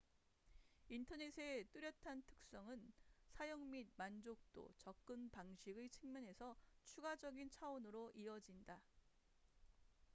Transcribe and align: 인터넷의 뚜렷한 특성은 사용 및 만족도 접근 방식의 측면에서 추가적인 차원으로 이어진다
인터넷의 0.89 1.65
뚜렷한 1.71 2.23
특성은 2.25 2.91
사용 3.27 3.69
및 3.69 3.87
만족도 3.97 4.73
접근 4.79 5.29
방식의 5.29 5.91
측면에서 5.91 6.55
추가적인 6.85 7.51
차원으로 7.51 8.11
이어진다 8.15 8.81